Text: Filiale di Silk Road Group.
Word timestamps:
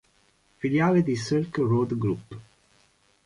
Filiale 0.57 1.03
di 1.03 1.15
Silk 1.15 1.57
Road 1.59 1.95
Group. 1.95 2.39